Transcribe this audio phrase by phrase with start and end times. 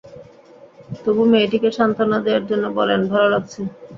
[1.03, 3.59] তবু মেয়েটিকে সান্তনা দেয়ার জন্যে বলেন, ভালো লাগছে।